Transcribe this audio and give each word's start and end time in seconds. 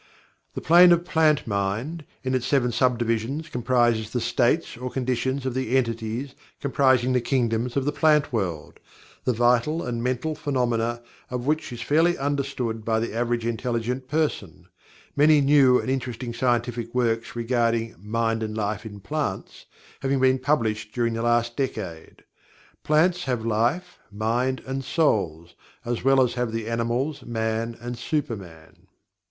The 0.55 0.61
Plane 0.61 0.91
of 0.93 1.05
Plant 1.05 1.45
Mind, 1.45 2.05
in 2.23 2.33
its 2.33 2.47
seven 2.47 2.71
sub 2.71 2.97
divisions, 2.97 3.49
comprises 3.49 4.09
the 4.09 4.19
states 4.19 4.75
or 4.75 4.89
conditions 4.89 5.45
of 5.45 5.53
the 5.53 5.77
entities 5.77 6.33
comprising 6.59 7.13
the 7.13 7.21
kingdoms 7.21 7.77
of 7.77 7.85
the 7.85 7.91
Plant 7.91 8.33
World, 8.33 8.79
the 9.25 9.33
vital 9.33 9.83
and 9.83 10.01
mental 10.03 10.33
phenomena 10.33 11.03
of 11.29 11.45
which 11.45 11.71
is 11.71 11.83
fairly 11.83 12.13
well 12.13 12.21
understood 12.25 12.83
by 12.83 12.99
the 12.99 13.13
average 13.13 13.45
intelligent 13.45 14.07
person, 14.07 14.67
many 15.15 15.39
new 15.39 15.79
and 15.79 15.87
interesting 15.91 16.33
scientific 16.33 16.95
works 16.95 17.35
regarding 17.35 17.93
"Mind 17.99 18.41
and 18.41 18.57
Life 18.57 18.87
in 18.87 19.01
Plants" 19.01 19.67
having 20.01 20.19
been 20.19 20.39
published 20.39 20.95
during 20.95 21.13
the 21.13 21.21
last 21.21 21.55
decade. 21.55 22.23
Plants 22.83 23.25
have 23.25 23.45
life, 23.45 23.99
mind 24.11 24.63
and 24.65 24.83
"souls," 24.83 25.53
as 25.85 26.03
well 26.03 26.23
as 26.23 26.33
have 26.33 26.51
the 26.51 26.67
animals, 26.67 27.21
man, 27.23 27.77
and 27.79 27.95
super 27.99 28.35
man. 28.35 28.87